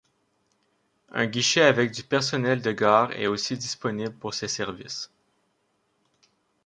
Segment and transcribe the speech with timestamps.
[1.09, 5.11] Un guichet avec du personnel de gare est aussi disponible pour ces services.